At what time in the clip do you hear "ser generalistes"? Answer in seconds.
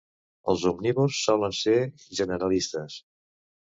1.59-2.97